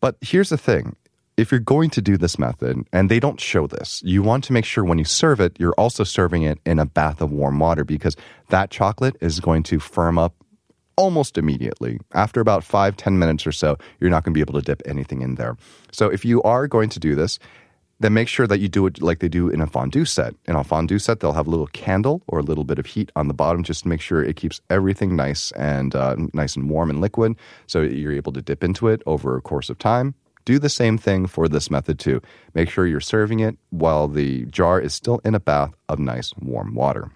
But 0.00 0.16
here's 0.20 0.48
the 0.48 0.58
thing: 0.58 0.96
if 1.36 1.50
you're 1.50 1.60
going 1.60 1.90
to 1.90 2.02
do 2.02 2.16
this 2.16 2.38
method, 2.38 2.86
and 2.92 3.10
they 3.10 3.20
don't 3.20 3.40
show 3.40 3.66
this, 3.66 4.02
you 4.04 4.22
want 4.22 4.44
to 4.44 4.52
make 4.52 4.64
sure 4.64 4.84
when 4.84 4.98
you 4.98 5.04
serve 5.04 5.40
it, 5.40 5.58
you're 5.58 5.74
also 5.74 6.04
serving 6.04 6.42
it 6.42 6.58
in 6.64 6.78
a 6.78 6.86
bath 6.86 7.20
of 7.20 7.32
warm 7.32 7.58
water 7.58 7.84
because 7.84 8.16
that 8.48 8.70
chocolate 8.70 9.16
is 9.20 9.40
going 9.40 9.62
to 9.64 9.80
firm 9.80 10.18
up 10.18 10.34
almost 10.96 11.38
immediately. 11.38 11.98
After 12.12 12.40
about 12.40 12.62
five, 12.62 12.96
ten 12.96 13.18
minutes 13.18 13.46
or 13.46 13.52
so, 13.52 13.76
you're 13.98 14.10
not 14.10 14.22
going 14.22 14.34
to 14.34 14.36
be 14.36 14.42
able 14.42 14.60
to 14.60 14.64
dip 14.64 14.82
anything 14.84 15.22
in 15.22 15.36
there. 15.36 15.56
So 15.92 16.08
if 16.08 16.24
you 16.24 16.42
are 16.42 16.68
going 16.68 16.90
to 16.90 17.00
do 17.00 17.14
this, 17.14 17.38
then 18.00 18.14
make 18.14 18.28
sure 18.28 18.46
that 18.46 18.58
you 18.58 18.68
do 18.68 18.86
it 18.86 19.00
like 19.00 19.20
they 19.20 19.28
do 19.28 19.48
in 19.48 19.60
a 19.60 19.66
fondue 19.66 20.06
set. 20.06 20.34
In 20.46 20.56
a 20.56 20.64
fondue 20.64 20.98
set, 20.98 21.20
they'll 21.20 21.34
have 21.34 21.46
a 21.46 21.50
little 21.50 21.68
candle 21.68 22.22
or 22.26 22.38
a 22.38 22.42
little 22.42 22.64
bit 22.64 22.78
of 22.78 22.86
heat 22.86 23.12
on 23.14 23.28
the 23.28 23.34
bottom 23.34 23.62
just 23.62 23.82
to 23.82 23.88
make 23.88 24.00
sure 24.00 24.24
it 24.24 24.36
keeps 24.36 24.60
everything 24.70 25.14
nice 25.14 25.52
and 25.52 25.94
uh, 25.94 26.16
nice 26.32 26.56
and 26.56 26.70
warm 26.70 26.90
and 26.90 27.00
liquid, 27.00 27.36
so 27.66 27.82
you're 27.82 28.12
able 28.12 28.32
to 28.32 28.42
dip 28.42 28.64
into 28.64 28.88
it 28.88 29.02
over 29.06 29.36
a 29.36 29.42
course 29.42 29.70
of 29.70 29.78
time. 29.78 30.14
Do 30.46 30.58
the 30.58 30.70
same 30.70 30.96
thing 30.96 31.26
for 31.26 31.46
this 31.46 31.70
method 31.70 31.98
too. 31.98 32.22
Make 32.54 32.70
sure 32.70 32.86
you're 32.86 33.00
serving 33.00 33.40
it 33.40 33.58
while 33.68 34.08
the 34.08 34.46
jar 34.46 34.80
is 34.80 34.94
still 34.94 35.20
in 35.22 35.34
a 35.34 35.40
bath 35.40 35.74
of 35.88 35.98
nice 35.98 36.32
warm 36.40 36.74
water. 36.74 37.10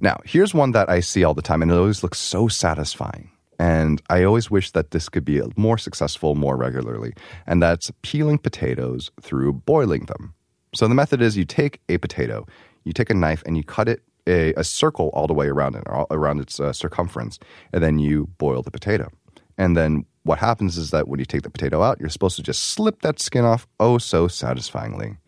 Now, 0.00 0.20
here's 0.24 0.54
one 0.54 0.72
that 0.72 0.88
I 0.88 1.00
see 1.00 1.24
all 1.24 1.34
the 1.34 1.42
time, 1.42 1.60
and 1.60 1.70
it 1.70 1.74
always 1.74 2.02
looks 2.02 2.18
so 2.18 2.48
satisfying. 2.48 3.30
And 3.60 4.00
I 4.08 4.24
always 4.24 4.50
wish 4.50 4.70
that 4.70 4.90
this 4.90 5.10
could 5.10 5.24
be 5.24 5.42
more 5.54 5.76
successful 5.76 6.34
more 6.34 6.56
regularly. 6.56 7.12
And 7.46 7.62
that's 7.62 7.92
peeling 8.00 8.38
potatoes 8.38 9.10
through 9.20 9.52
boiling 9.52 10.06
them. 10.06 10.32
So 10.74 10.88
the 10.88 10.94
method 10.94 11.20
is 11.20 11.36
you 11.36 11.44
take 11.44 11.78
a 11.90 11.98
potato, 11.98 12.46
you 12.84 12.94
take 12.94 13.10
a 13.10 13.14
knife 13.14 13.42
and 13.44 13.58
you 13.58 13.62
cut 13.62 13.86
it 13.86 14.02
a, 14.26 14.54
a 14.54 14.64
circle 14.64 15.10
all 15.12 15.26
the 15.26 15.34
way 15.34 15.48
around 15.48 15.74
it, 15.74 15.82
around 16.10 16.40
its 16.40 16.58
uh, 16.58 16.72
circumference, 16.72 17.38
and 17.70 17.82
then 17.82 17.98
you 17.98 18.28
boil 18.38 18.62
the 18.62 18.70
potato. 18.70 19.10
And 19.58 19.76
then 19.76 20.06
what 20.22 20.38
happens 20.38 20.78
is 20.78 20.90
that 20.92 21.06
when 21.06 21.20
you 21.20 21.26
take 21.26 21.42
the 21.42 21.50
potato 21.50 21.82
out, 21.82 22.00
you're 22.00 22.08
supposed 22.08 22.36
to 22.36 22.42
just 22.42 22.62
slip 22.62 23.02
that 23.02 23.20
skin 23.20 23.44
off 23.44 23.66
oh 23.78 23.98
so 23.98 24.26
satisfyingly. 24.26 25.18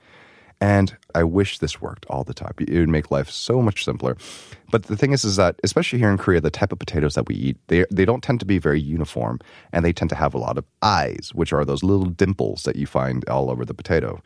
And 0.62 0.96
I 1.12 1.24
wish 1.24 1.58
this 1.58 1.80
worked 1.80 2.06
all 2.08 2.22
the 2.22 2.32
time. 2.32 2.54
It 2.60 2.78
would 2.78 2.88
make 2.88 3.10
life 3.10 3.28
so 3.28 3.60
much 3.60 3.84
simpler. 3.84 4.16
But 4.70 4.84
the 4.84 4.96
thing 4.96 5.10
is, 5.10 5.24
is 5.24 5.34
that 5.34 5.56
especially 5.64 5.98
here 5.98 6.08
in 6.08 6.18
Korea, 6.18 6.40
the 6.40 6.52
type 6.52 6.70
of 6.70 6.78
potatoes 6.78 7.16
that 7.16 7.26
we 7.26 7.34
eat, 7.34 7.56
they 7.66 7.84
they 7.90 8.04
don't 8.04 8.22
tend 8.22 8.38
to 8.38 8.46
be 8.46 8.58
very 8.58 8.80
uniform, 8.80 9.40
and 9.72 9.84
they 9.84 9.92
tend 9.92 10.08
to 10.10 10.14
have 10.14 10.34
a 10.34 10.38
lot 10.38 10.56
of 10.56 10.64
eyes, 10.80 11.32
which 11.34 11.52
are 11.52 11.64
those 11.64 11.82
little 11.82 12.06
dimples 12.06 12.62
that 12.62 12.76
you 12.76 12.86
find 12.86 13.28
all 13.28 13.50
over 13.50 13.64
the 13.64 13.74
potato. 13.74 14.22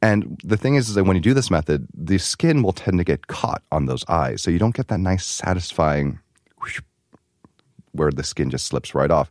And 0.00 0.40
the 0.44 0.56
thing 0.56 0.76
is, 0.76 0.88
is 0.88 0.94
that 0.94 1.04
when 1.04 1.16
you 1.16 1.20
do 1.20 1.34
this 1.34 1.50
method, 1.50 1.88
the 1.92 2.18
skin 2.18 2.62
will 2.62 2.72
tend 2.72 2.98
to 2.98 3.04
get 3.04 3.26
caught 3.26 3.64
on 3.72 3.86
those 3.86 4.04
eyes, 4.06 4.42
so 4.42 4.52
you 4.52 4.60
don't 4.60 4.76
get 4.76 4.86
that 4.88 5.00
nice, 5.00 5.26
satisfying 5.26 6.20
whoosh, 6.60 6.80
where 7.90 8.12
the 8.12 8.22
skin 8.22 8.48
just 8.48 8.66
slips 8.66 8.94
right 8.94 9.10
off. 9.10 9.28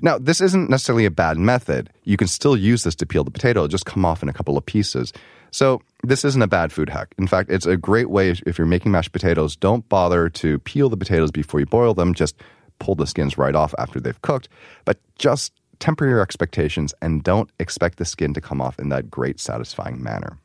Now, 0.00 0.16
this 0.16 0.40
isn't 0.40 0.70
necessarily 0.70 1.04
a 1.04 1.10
bad 1.10 1.36
method. 1.36 1.90
You 2.04 2.16
can 2.16 2.28
still 2.28 2.56
use 2.56 2.82
this 2.82 2.94
to 2.96 3.04
peel 3.04 3.24
the 3.24 3.30
potato; 3.30 3.60
It'll 3.60 3.68
just 3.68 3.84
come 3.84 4.06
off 4.06 4.22
in 4.22 4.30
a 4.30 4.32
couple 4.32 4.56
of 4.56 4.64
pieces. 4.64 5.12
So 5.52 5.82
this 6.02 6.24
isn't 6.24 6.42
a 6.42 6.48
bad 6.48 6.72
food 6.72 6.88
hack. 6.88 7.14
In 7.18 7.26
fact, 7.26 7.50
it's 7.50 7.66
a 7.66 7.76
great 7.76 8.10
way 8.10 8.30
if 8.30 8.58
you're 8.58 8.66
making 8.66 8.90
mashed 8.90 9.12
potatoes. 9.12 9.54
Don't 9.54 9.88
bother 9.88 10.28
to 10.30 10.58
peel 10.60 10.88
the 10.88 10.96
potatoes 10.96 11.30
before 11.30 11.60
you 11.60 11.66
boil 11.66 11.94
them. 11.94 12.14
Just 12.14 12.36
pull 12.78 12.94
the 12.94 13.06
skins 13.06 13.38
right 13.38 13.54
off 13.54 13.74
after 13.78 14.00
they've 14.00 14.20
cooked. 14.22 14.48
But 14.84 14.98
just 15.18 15.52
temper 15.78 16.06
your 16.06 16.20
expectations 16.20 16.94
and 17.02 17.22
don't 17.22 17.50
expect 17.60 17.98
the 17.98 18.04
skin 18.04 18.32
to 18.34 18.40
come 18.40 18.60
off 18.60 18.78
in 18.78 18.88
that 18.88 19.10
great, 19.10 19.38
satisfying 19.38 20.02
manner. 20.02 20.38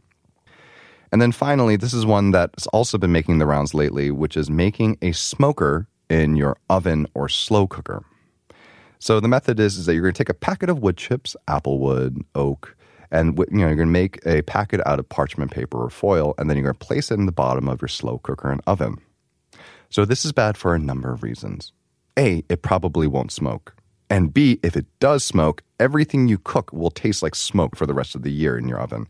And 1.12 1.22
then 1.22 1.32
finally, 1.32 1.78
this 1.78 1.94
is 1.94 2.06
one 2.06 2.32
that's 2.32 2.68
also 2.68 2.98
been 2.98 3.14
making 3.14 3.38
the 3.38 3.46
rounds 3.46 3.74
lately, 3.74 4.12
which 4.12 4.36
is 4.36 4.50
making 4.50 4.98
a 5.02 5.14
smoker 5.14 5.88
in 6.10 6.36
your 6.36 6.58
oven 6.70 7.08
or 7.14 7.30
slow 7.30 7.66
cooker. 7.66 8.04
So 9.00 9.20
the 9.20 9.28
method 9.28 9.60
is, 9.60 9.78
is 9.78 9.86
that 9.86 9.94
you're 9.94 10.02
going 10.02 10.14
to 10.14 10.18
take 10.18 10.30
a 10.30 10.34
packet 10.34 10.70
of 10.70 10.80
wood 10.80 10.98
chips, 10.98 11.36
apple 11.48 11.80
wood, 11.80 12.20
oak, 12.36 12.76
and 13.12 13.38
you 13.38 13.46
know 13.58 13.68
you're 13.68 13.76
going 13.76 13.88
to 13.88 13.92
make 13.92 14.20
a 14.26 14.42
packet 14.44 14.82
out 14.86 15.00
of 15.00 15.08
parchment 15.10 15.52
paper 15.52 15.84
or 15.84 15.90
foil, 15.90 16.34
and 16.38 16.50
then 16.50 16.58
you're 16.58 16.66
going 16.66 16.78
to 16.78 16.86
place 16.86 17.12
it 17.12 17.16
in 17.16 17.26
the 17.26 17.32
bottom 17.32 17.68
of 17.68 17.82
your 17.82 17.88
slow 17.88 18.20
cooker 18.20 18.52
and 18.52 18.62
oven. 18.68 18.98
So 19.90 20.06
this 20.06 20.26
is 20.26 20.32
bad 20.32 20.58
for 20.58 20.76
a 20.76 20.80
number 20.80 21.12
of 21.12 21.24
reasons. 21.24 21.72
A, 22.18 22.44
it 22.50 22.62
probably 22.62 23.08
won't 23.08 23.32
smoke. 23.32 23.76
And 24.10 24.34
B, 24.34 24.60
if 24.64 24.76
it 24.76 24.86
does 25.00 25.24
smoke, 25.24 25.64
everything 25.80 26.28
you 26.28 26.38
cook 26.38 26.72
will 26.74 26.92
taste 26.92 27.22
like 27.22 27.36
smoke 27.36 27.76
for 27.76 27.86
the 27.86 27.94
rest 27.94 28.16
of 28.16 28.24
the 28.24 28.32
year 28.32 28.58
in 28.58 28.68
your 28.68 28.80
oven. 28.80 29.08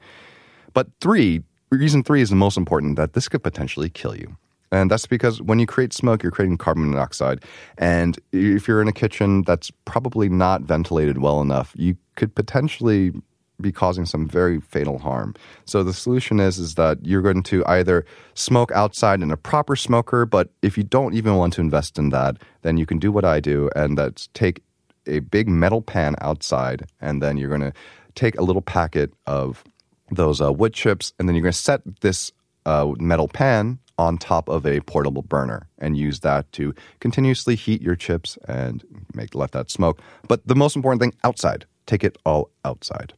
But 0.74 0.88
three, 1.02 1.44
reason 1.72 2.04
three 2.04 2.22
is 2.22 2.30
the 2.30 2.36
most 2.36 2.58
important 2.58 2.96
that 2.98 3.14
this 3.14 3.30
could 3.30 3.44
potentially 3.44 3.90
kill 3.90 4.16
you. 4.16 4.36
And 4.72 4.92
that's 4.92 5.08
because 5.08 5.42
when 5.42 5.60
you 5.60 5.66
create 5.66 5.94
smoke, 5.94 6.24
you're 6.24 6.32
creating 6.32 6.58
carbon 6.58 6.90
monoxide. 6.90 7.44
And 7.78 8.20
if 8.34 8.68
you're 8.68 8.82
in 8.82 8.88
a 8.88 8.94
kitchen 8.94 9.44
that's 9.44 9.72
probably 9.86 10.28
not 10.28 10.62
ventilated 10.64 11.20
well 11.20 11.42
enough, 11.42 11.74
you 11.78 11.96
could 12.16 12.36
potentially 12.36 13.14
be 13.60 13.72
causing 13.72 14.06
some 14.06 14.28
very 14.28 14.60
fatal 14.62 15.00
harm. 15.00 15.36
So 15.66 15.84
the 15.84 15.94
solution 15.94 16.40
is 16.40 16.58
is 16.58 16.76
that 16.76 17.00
you're 17.04 17.22
going 17.22 17.44
to 17.44 17.66
either 17.66 18.06
smoke 18.34 18.72
outside 18.72 19.22
in 19.22 19.32
a 19.32 19.38
proper 19.38 19.76
smoker, 19.76 20.26
but 20.26 20.50
if 20.62 20.78
you 20.78 20.84
don't 20.84 21.14
even 21.14 21.36
want 21.36 21.54
to 21.54 21.62
invest 21.62 21.98
in 21.98 22.10
that, 22.10 22.38
then 22.62 22.78
you 22.78 22.86
can 22.86 23.00
do 23.00 23.12
what 23.12 23.26
I 23.26 23.40
do 23.40 23.70
and 23.76 23.98
that's 23.98 24.28
take 24.34 24.62
a 25.08 25.20
big 25.20 25.48
metal 25.48 25.82
pan 25.82 26.16
outside 26.22 26.86
and 27.02 27.22
then 27.22 27.38
you're 27.38 27.50
going 27.50 27.62
to 27.62 27.74
take 28.16 28.38
a 28.38 28.44
little 28.44 28.62
packet 28.62 29.14
of 29.26 29.64
those 30.12 30.42
uh, 30.42 30.52
wood 30.52 30.74
chips 30.74 31.14
and 31.18 31.28
then 31.28 31.36
you're 31.36 31.44
going 31.44 31.54
to 31.54 31.58
set 31.58 31.82
this 32.02 32.32
uh, 32.66 32.94
metal 33.00 33.28
pan 33.28 33.80
on 33.98 34.18
top 34.18 34.48
of 34.48 34.66
a 34.66 34.80
portable 34.82 35.24
burner 35.24 35.68
and 35.80 35.98
use 35.98 36.20
that 36.20 36.52
to 36.52 36.74
continuously 37.00 37.56
heat 37.56 37.82
your 37.82 37.96
chips 37.96 38.38
and 38.48 38.84
make 39.14 39.34
let 39.34 39.52
that 39.52 39.72
smoke. 39.72 40.02
But 40.28 40.46
the 40.46 40.56
most 40.56 40.76
important 40.76 41.02
thing 41.02 41.14
outside, 41.24 41.66
take 41.88 42.04
it 42.04 42.18
all 42.26 42.52
outside. 42.64 43.14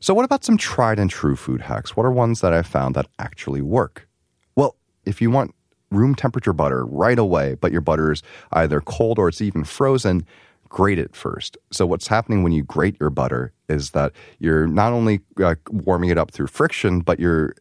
So, 0.00 0.14
what 0.14 0.24
about 0.24 0.44
some 0.44 0.56
tried 0.56 1.00
and 1.00 1.10
true 1.10 1.34
food 1.34 1.62
hacks? 1.62 1.96
What 1.96 2.06
are 2.06 2.12
ones 2.12 2.40
that 2.40 2.52
I've 2.52 2.68
found 2.68 2.94
that 2.94 3.08
actually 3.18 3.62
work? 3.62 4.08
Well, 4.54 4.76
if 5.04 5.20
you 5.20 5.28
want 5.30 5.54
room 5.90 6.14
temperature 6.14 6.52
butter 6.52 6.86
right 6.86 7.18
away, 7.18 7.56
but 7.60 7.72
your 7.72 7.80
butter 7.80 8.12
is 8.12 8.22
either 8.52 8.80
cold 8.80 9.18
or 9.18 9.28
it's 9.28 9.40
even 9.40 9.64
frozen, 9.64 10.24
grate 10.68 11.00
it 11.00 11.16
first. 11.16 11.56
So, 11.72 11.84
what's 11.84 12.06
happening 12.06 12.44
when 12.44 12.52
you 12.52 12.62
grate 12.62 12.96
your 13.00 13.10
butter 13.10 13.52
is 13.68 13.90
that 13.90 14.12
you're 14.38 14.68
not 14.68 14.92
only 14.92 15.20
uh, 15.42 15.56
warming 15.68 16.10
it 16.10 16.18
up 16.18 16.30
through 16.30 16.46
friction, 16.46 17.00
but 17.00 17.18
you're 17.18 17.56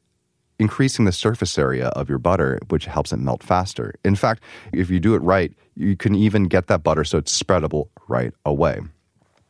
increasing 0.59 1.05
the 1.05 1.11
surface 1.11 1.57
area 1.57 1.87
of 1.89 2.07
your 2.07 2.19
butter, 2.19 2.59
which 2.69 2.85
helps 2.85 3.11
it 3.11 3.17
melt 3.17 3.41
faster. 3.41 3.95
In 4.05 4.15
fact, 4.15 4.43
if 4.73 4.91
you 4.91 4.99
do 4.99 5.15
it 5.15 5.19
right, 5.23 5.53
you 5.75 5.95
can 5.95 6.13
even 6.13 6.43
get 6.43 6.67
that 6.67 6.83
butter 6.83 7.03
so 7.03 7.17
it's 7.17 7.41
spreadable 7.41 7.89
right 8.07 8.33
away. 8.45 8.79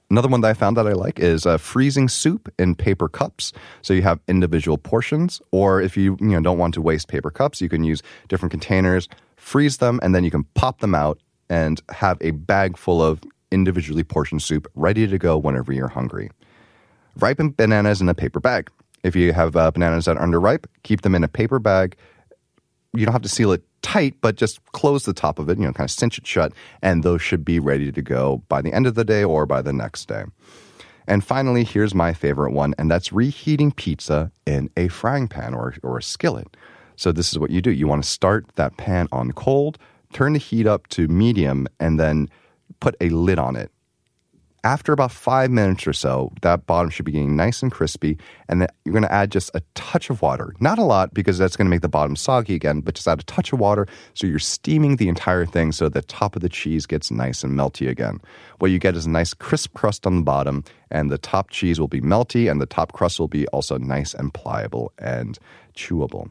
Another 0.09 0.29
one 0.29 0.39
that 0.41 0.47
I 0.47 0.53
found 0.53 0.77
that 0.77 0.87
I 0.87 0.93
like 0.93 1.19
is 1.19 1.45
uh, 1.45 1.57
freezing 1.57 2.07
soup 2.07 2.51
in 2.57 2.75
paper 2.75 3.09
cups. 3.09 3.51
So 3.81 3.93
you 3.93 4.03
have 4.03 4.19
individual 4.27 4.77
portions, 4.77 5.41
or 5.51 5.81
if 5.81 5.97
you 5.97 6.17
you 6.21 6.27
know 6.27 6.39
don't 6.39 6.57
want 6.57 6.73
to 6.75 6.81
waste 6.81 7.09
paper 7.09 7.29
cups, 7.29 7.61
you 7.61 7.67
can 7.67 7.83
use 7.83 8.01
different 8.29 8.51
containers, 8.51 9.09
freeze 9.35 9.77
them, 9.77 9.99
and 10.01 10.15
then 10.15 10.23
you 10.23 10.31
can 10.31 10.45
pop 10.55 10.79
them 10.79 10.95
out 10.95 11.19
and 11.49 11.81
have 11.89 12.17
a 12.21 12.31
bag 12.31 12.77
full 12.77 13.01
of 13.01 13.21
individually 13.51 14.03
portioned 14.03 14.41
soup 14.41 14.67
ready 14.75 15.07
to 15.07 15.17
go 15.17 15.37
whenever 15.37 15.73
you're 15.73 15.87
hungry. 15.87 16.29
Ripen 17.17 17.51
bananas 17.51 18.01
in 18.01 18.07
a 18.07 18.13
paper 18.13 18.39
bag. 18.39 18.69
If 19.03 19.15
you 19.15 19.33
have 19.33 19.55
uh, 19.55 19.71
bananas 19.71 20.05
that 20.05 20.17
are 20.17 20.25
underripe, 20.25 20.65
keep 20.83 21.01
them 21.01 21.15
in 21.15 21.23
a 21.23 21.27
paper 21.27 21.59
bag. 21.59 21.95
You 22.93 23.05
don't 23.05 23.13
have 23.13 23.21
to 23.23 23.29
seal 23.29 23.51
it 23.51 23.63
tight, 23.81 24.15
but 24.21 24.35
just 24.35 24.63
close 24.71 25.05
the 25.05 25.13
top 25.13 25.39
of 25.39 25.49
it, 25.49 25.57
you 25.57 25.65
know, 25.65 25.73
kind 25.73 25.87
of 25.87 25.91
cinch 25.91 26.17
it 26.17 26.25
shut, 26.25 26.53
and 26.81 27.03
those 27.03 27.21
should 27.21 27.45
be 27.45 27.59
ready 27.59 27.91
to 27.91 28.01
go 28.01 28.43
by 28.49 28.61
the 28.61 28.73
end 28.73 28.87
of 28.87 28.95
the 28.95 29.05
day 29.05 29.23
or 29.23 29.45
by 29.45 29.61
the 29.61 29.73
next 29.73 30.07
day. 30.07 30.23
And 31.07 31.23
finally, 31.23 31.63
here's 31.63 31.95
my 31.95 32.13
favorite 32.13 32.51
one, 32.51 32.73
and 32.77 32.91
that's 32.91 33.13
reheating 33.13 33.71
pizza 33.71 34.31
in 34.45 34.69
a 34.75 34.89
frying 34.89 35.27
pan 35.27 35.53
or, 35.53 35.75
or 35.83 35.97
a 35.97 36.03
skillet. 36.03 36.57
So, 36.97 37.11
this 37.11 37.31
is 37.31 37.39
what 37.39 37.51
you 37.51 37.61
do 37.61 37.71
you 37.71 37.87
want 37.87 38.03
to 38.03 38.09
start 38.09 38.47
that 38.55 38.77
pan 38.77 39.07
on 39.11 39.31
cold, 39.31 39.77
turn 40.11 40.33
the 40.33 40.39
heat 40.39 40.67
up 40.67 40.87
to 40.89 41.07
medium, 41.07 41.67
and 41.79 41.99
then 41.99 42.29
put 42.79 42.95
a 42.99 43.09
lid 43.09 43.39
on 43.39 43.55
it 43.55 43.71
after 44.67 44.91
about 44.91 45.13
five 45.13 45.49
minutes 45.49 45.87
or 45.87 45.93
so, 45.93 46.33
that 46.41 46.65
bottom 46.65 46.89
should 46.89 47.05
be 47.05 47.13
getting 47.13 47.37
nice 47.37 47.63
and 47.63 47.71
crispy. 47.71 48.17
And 48.49 48.59
then 48.59 48.67
you're 48.83 48.91
going 48.91 49.03
to 49.03 49.11
add 49.11 49.31
just 49.31 49.49
a 49.53 49.61
touch 49.75 50.09
of 50.09 50.21
water. 50.21 50.53
Not 50.59 50.77
a 50.77 50.83
lot 50.83 51.13
because 51.13 51.37
that's 51.37 51.55
going 51.55 51.67
to 51.67 51.69
make 51.69 51.81
the 51.81 51.87
bottom 51.87 52.17
soggy 52.17 52.53
again, 52.53 52.81
but 52.81 52.95
just 52.95 53.07
add 53.07 53.21
a 53.21 53.23
touch 53.23 53.53
of 53.53 53.59
water. 53.59 53.87
So 54.13 54.27
you're 54.27 54.39
steaming 54.39 54.97
the 54.97 55.07
entire 55.07 55.45
thing 55.45 55.71
so 55.71 55.87
the 55.87 56.01
top 56.01 56.35
of 56.35 56.41
the 56.41 56.49
cheese 56.49 56.85
gets 56.85 57.09
nice 57.09 57.45
and 57.45 57.57
melty 57.57 57.87
again. 57.87 58.19
What 58.59 58.71
you 58.71 58.77
get 58.77 58.97
is 58.97 59.05
a 59.05 59.09
nice 59.09 59.33
crisp 59.33 59.73
crust 59.73 60.05
on 60.05 60.17
the 60.17 60.21
bottom, 60.21 60.65
and 60.91 61.09
the 61.09 61.17
top 61.17 61.49
cheese 61.49 61.79
will 61.79 61.87
be 61.87 62.01
melty, 62.01 62.51
and 62.51 62.59
the 62.59 62.65
top 62.65 62.91
crust 62.91 63.21
will 63.21 63.29
be 63.29 63.47
also 63.47 63.77
nice 63.77 64.13
and 64.13 64.33
pliable 64.33 64.91
and 64.99 65.39
chewable. 65.75 66.29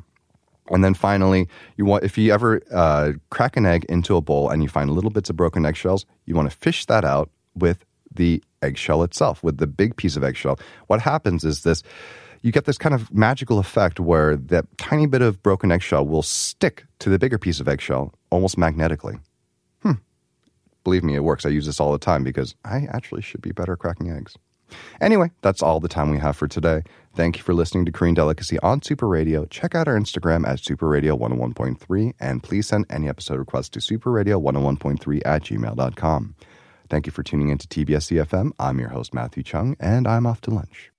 And 0.69 0.85
then 0.85 0.93
finally, 0.93 1.49
you 1.78 1.87
want 1.87 2.05
if 2.05 2.19
you 2.19 2.35
ever 2.35 2.61
uh, 2.71 3.12
crack 3.31 3.57
an 3.57 3.64
egg 3.64 3.87
into 3.88 4.14
a 4.14 4.21
bowl 4.21 4.50
and 4.50 4.62
you 4.62 4.69
find 4.69 4.90
little 4.90 5.11
bits 5.11 5.31
of 5.31 5.37
broken 5.37 5.64
eggshells, 5.64 6.05
you 6.26 6.35
want 6.35 6.50
to 6.50 6.57
fish 6.59 6.85
that 6.87 7.05
out 7.05 7.31
with 7.55 7.85
the 8.16 8.42
eggshell 8.62 9.02
itself, 9.02 9.42
with 9.42 9.58
the 9.58 9.66
big 9.66 9.96
piece 9.96 10.16
of 10.16 10.25
eggshell. 10.25 10.58
What 10.88 11.00
happens 11.00 11.44
is 11.44 11.62
this 11.62 11.82
you 12.42 12.52
get 12.52 12.64
this 12.64 12.78
kind 12.78 12.94
of 12.94 13.12
magical 13.12 13.58
effect 13.58 13.99
where 13.99 14.37
that 14.37 14.66
tiny 14.78 15.06
bit 15.06 15.23
of 15.23 15.42
broken 15.42 15.73
eggshell 15.73 16.06
will 16.06 16.23
stick 16.23 16.85
to 17.00 17.08
the 17.08 17.18
bigger 17.18 17.38
piece 17.38 17.61
of 17.61 17.68
eggshell 17.68 18.14
almost 18.30 18.56
magnetically. 18.56 19.16
Hmm. 19.82 19.92
Believe 20.85 21.02
me, 21.02 21.16
it 21.16 21.25
works. 21.25 21.44
I 21.44 21.49
use 21.49 21.66
this 21.66 21.80
all 21.80 21.92
the 21.92 21.99
time 21.99 22.23
because 22.23 22.54
I 22.64 22.87
actually 22.90 23.23
should 23.23 23.42
be 23.42 23.52
better 23.52 23.76
cracking 23.76 24.11
eggs. 24.11 24.37
Anyway, 25.00 25.30
that's 25.42 25.62
all 25.62 25.80
the 25.80 25.88
time 25.88 26.11
we 26.11 26.18
have 26.18 26.37
for 26.37 26.49
today. 26.49 26.82
Thank 27.14 27.37
you 27.37 27.42
for 27.42 27.54
listening 27.54 27.85
to 27.87 27.92
Korean 27.92 28.14
Delicacy 28.14 28.58
on 28.61 28.82
Super 28.82 29.08
Radio. 29.08 29.44
Check 29.46 29.75
out 29.75 29.88
our 29.88 29.96
Instagram 29.96 30.46
at 30.46 30.62
Super 30.62 30.88
Radio 30.88 31.16
101.3 31.16 32.14
and 32.20 32.42
please 32.42 32.68
send 32.68 32.87
any 32.90 33.08
episode 33.08 33.38
requests 33.38 33.70
to 33.70 33.78
superradio101.3 33.78 35.23
at 35.25 35.42
gmail.com. 35.42 36.35
Thank 36.88 37.07
you 37.07 37.12
for 37.12 37.23
tuning 37.23 37.49
in 37.49 37.59
to 37.59 37.66
TBS 37.66 38.12
EFM. 38.12 38.52
I'm 38.59 38.78
your 38.78 38.90
host, 38.90 39.14
Matthew 39.14 39.43
Chung, 39.43 39.76
and 39.81 40.07
I'm 40.07 40.26
off 40.26 40.40
to 40.43 40.50
lunch. 40.50 40.93